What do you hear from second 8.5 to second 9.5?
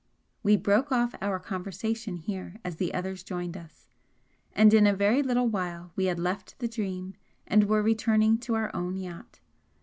our own yacht.